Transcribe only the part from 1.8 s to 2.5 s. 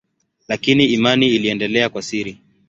kwa siri.